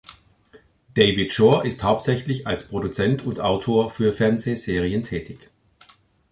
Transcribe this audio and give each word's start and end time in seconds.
David 0.95 1.31
Shore 1.31 1.63
ist 1.63 1.83
hauptsächlich 1.83 2.47
als 2.47 2.67
Produzent 2.67 3.23
und 3.23 3.39
Autor 3.39 3.91
für 3.91 4.13
Fernsehserien 4.13 5.03
tätig. 5.03 5.51